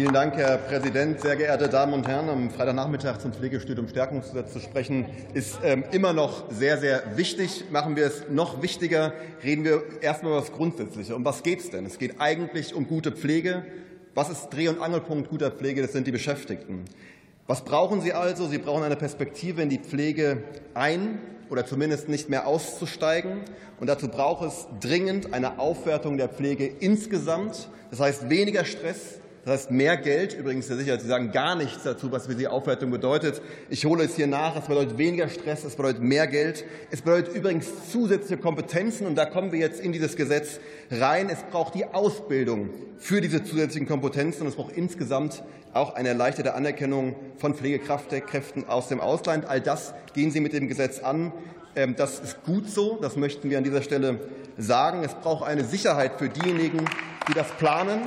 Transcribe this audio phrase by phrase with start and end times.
[0.00, 1.20] Vielen Dank, Herr Präsident.
[1.20, 6.14] Sehr geehrte Damen und Herren, am Freitagnachmittag zum Pflegestudium Stärkungsgesetz zu sprechen, ist ähm, immer
[6.14, 7.66] noch sehr, sehr wichtig.
[7.70, 9.12] Machen wir es noch wichtiger.
[9.44, 11.14] Reden wir erstmal über das Grundsätzliche.
[11.14, 11.84] Um was geht es denn?
[11.84, 13.62] Es geht eigentlich um gute Pflege.
[14.14, 15.82] Was ist Dreh- und Angelpunkt guter Pflege?
[15.82, 16.86] Das sind die Beschäftigten.
[17.46, 18.48] Was brauchen Sie also?
[18.48, 21.18] Sie brauchen eine Perspektive in die Pflege ein
[21.50, 23.42] oder zumindest nicht mehr auszusteigen.
[23.78, 27.68] Und dazu braucht es dringend eine Aufwertung der Pflege insgesamt.
[27.90, 30.34] Das heißt weniger Stress, das heißt mehr Geld.
[30.34, 33.40] Übrigens, Herr Sicher, Sie sagen gar nichts dazu, was für Sie Aufwertung bedeutet.
[33.70, 34.54] Ich hole es hier nach.
[34.56, 36.64] Es bedeutet weniger Stress, es bedeutet mehr Geld.
[36.90, 39.06] Es bedeutet übrigens zusätzliche Kompetenzen.
[39.06, 41.30] Und da kommen wir jetzt in dieses Gesetz rein.
[41.30, 44.42] Es braucht die Ausbildung für diese zusätzlichen Kompetenzen.
[44.42, 49.46] Und es braucht insgesamt auch eine erleichterte Anerkennung von Pflegekräften aus dem Ausland.
[49.46, 51.32] All das gehen Sie mit dem Gesetz an.
[51.76, 52.98] Ähm, das ist gut so.
[53.00, 54.20] Das möchten wir an dieser Stelle
[54.58, 55.02] sagen.
[55.02, 56.84] Es braucht eine Sicherheit für diejenigen,
[57.26, 58.00] die das planen.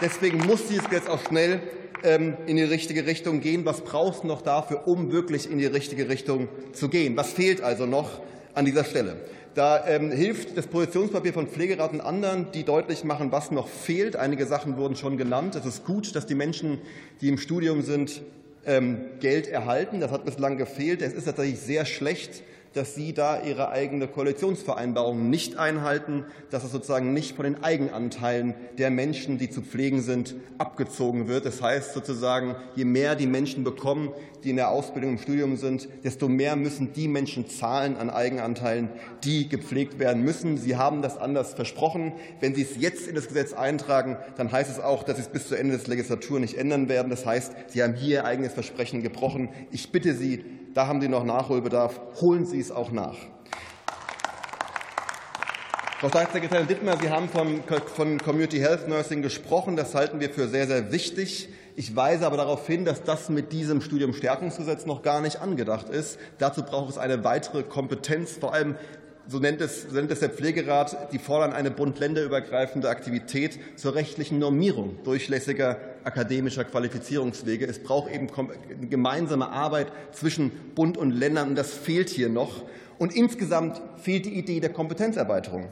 [0.00, 1.60] Deswegen muss dieses Gesetz auch schnell
[2.04, 3.64] ähm, in die richtige Richtung gehen.
[3.64, 7.16] Was brauchst du noch dafür, um wirklich in die richtige Richtung zu gehen?
[7.16, 8.20] Was fehlt also noch
[8.54, 9.16] an dieser Stelle?
[9.54, 14.14] Da ähm, hilft das Positionspapier von Pflegerat und anderen, die deutlich machen, was noch fehlt.
[14.14, 15.56] Einige Sachen wurden schon genannt.
[15.56, 16.78] Es ist gut, dass die Menschen,
[17.20, 18.22] die im Studium sind,
[18.66, 19.98] ähm, Geld erhalten.
[19.98, 21.02] Das hat bislang gefehlt.
[21.02, 26.72] Es ist tatsächlich sehr schlecht, dass Sie da Ihre eigene Koalitionsvereinbarung nicht einhalten, dass es
[26.72, 31.46] sozusagen nicht von den Eigenanteilen der Menschen, die zu pflegen sind, abgezogen wird.
[31.46, 34.10] Das heißt sozusagen, je mehr die Menschen bekommen,
[34.44, 38.90] die in der Ausbildung im Studium sind, desto mehr müssen die Menschen zahlen an Eigenanteilen,
[39.24, 40.58] die gepflegt werden müssen.
[40.58, 42.12] Sie haben das anders versprochen.
[42.40, 45.28] Wenn Sie es jetzt in das Gesetz eintragen, dann heißt es auch, dass Sie es
[45.28, 47.10] bis zu Ende des Legislatur nicht ändern werden.
[47.10, 49.50] Das heißt, Sie haben hier Ihr eigenes Versprechen gebrochen.
[49.70, 52.00] Ich bitte Sie, da haben Sie noch Nachholbedarf.
[52.20, 53.16] Holen Sie es auch nach.
[56.00, 57.60] Frau Staatssekretärin Dittmer, Sie haben von,
[57.94, 59.74] von Community Health Nursing gesprochen.
[59.74, 61.48] Das halten wir für sehr, sehr wichtig.
[61.74, 66.18] Ich weise aber darauf hin, dass das mit diesem Studiumstärkungsgesetz noch gar nicht angedacht ist.
[66.38, 68.76] Dazu braucht es eine weitere Kompetenz, vor allem
[69.26, 74.38] so nennt es, so nennt es der Pflegerat, die fordern eine bund-länderübergreifende Aktivität zur rechtlichen
[74.38, 75.76] Normierung durchlässiger
[76.08, 77.66] akademischer Qualifizierungswege.
[77.66, 78.28] Es braucht eben
[78.90, 82.64] gemeinsame Arbeit zwischen Bund und Ländern, und das fehlt hier noch.
[82.98, 85.68] Und insgesamt fehlt die Idee der Kompetenzerweiterung.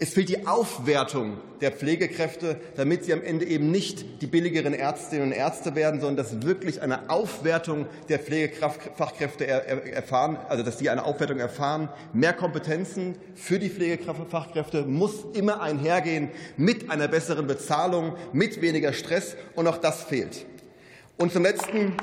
[0.00, 5.26] Es fehlt die Aufwertung der Pflegekräfte, damit sie am Ende eben nicht die billigeren Ärztinnen
[5.26, 11.04] und Ärzte werden, sondern dass wirklich eine Aufwertung der Pflegefachkräfte erfahren, also dass sie eine
[11.04, 11.88] Aufwertung erfahren.
[12.12, 19.34] Mehr Kompetenzen für die Pflegefachkräfte muss immer einhergehen mit einer besseren Bezahlung, mit weniger Stress,
[19.56, 20.46] und auch das fehlt.
[21.16, 21.94] Und zum Letzten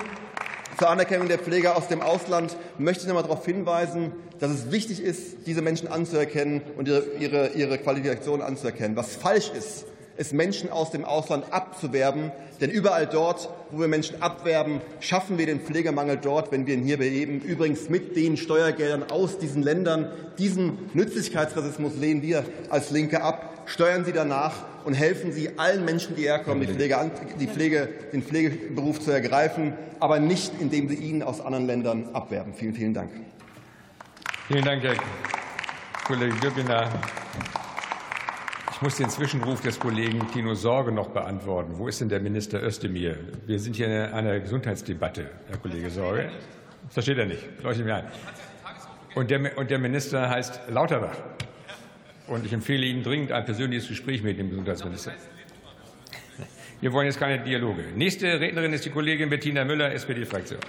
[0.77, 4.71] zur Anerkennung der Pfleger aus dem Ausland möchte ich noch einmal darauf hinweisen, dass es
[4.71, 8.95] wichtig ist, diese Menschen anzuerkennen und ihre, ihre, ihre Qualifikation anzuerkennen.
[8.95, 9.85] Was falsch ist,
[10.17, 12.31] ist Menschen aus dem Ausland abzuwerben.
[12.61, 16.83] Denn überall dort, wo wir Menschen abwerben, schaffen wir den Pflegemangel dort, wenn wir ihn
[16.83, 17.41] hier beheben.
[17.41, 20.11] Übrigens mit den Steuergeldern aus diesen Ländern.
[20.37, 23.51] Diesen Nützlichkeitsrassismus lehnen wir als Linke ab.
[23.65, 28.21] Steuern Sie danach und helfen Sie allen Menschen, die herkommen, die Pflege, die Pflege, den
[28.21, 32.53] Pflegeberuf zu ergreifen, aber nicht, indem Sie ihn aus anderen Ländern abwerben.
[32.53, 33.09] Vielen, vielen Dank.
[34.47, 34.95] Vielen Dank, Herr
[36.05, 36.87] Kollege Güppiner.
[38.75, 41.77] Ich muss den Zwischenruf des Kollegen Tino Sorge noch beantworten.
[41.77, 43.17] Wo ist denn der Minister Özdemir?
[43.45, 46.29] Wir sind hier in einer Gesundheitsdebatte, Herr Kollege Sorge.
[46.83, 47.41] Das versteht er nicht.
[47.63, 48.03] Leuchtet mir ein.
[49.15, 51.15] Und der, und der Minister heißt Lauterbach.
[52.27, 55.13] Und ich empfehle Ihnen dringend ein persönliches Gespräch mit dem Gesundheitsminister.
[56.81, 57.81] Wir wollen jetzt keine Dialoge.
[57.95, 60.59] Nächste Rednerin ist die Kollegin Bettina Müller, SPD-Fraktion.